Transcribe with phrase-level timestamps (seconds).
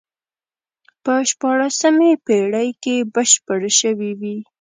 [1.03, 4.37] په شپاړسمې پېړۍ کې بشپړ شوی وي.